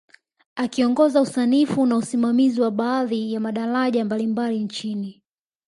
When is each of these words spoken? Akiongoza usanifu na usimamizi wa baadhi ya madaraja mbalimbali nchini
Akiongoza 0.55 1.21
usanifu 1.21 1.85
na 1.85 1.95
usimamizi 1.97 2.61
wa 2.61 2.71
baadhi 2.71 3.33
ya 3.33 3.39
madaraja 3.39 4.05
mbalimbali 4.05 4.59
nchini 4.59 5.23